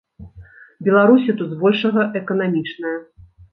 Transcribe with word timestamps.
Беларусі 0.87 1.35
тут 1.43 1.53
збольшага 1.53 2.07
эканамічная. 2.25 2.97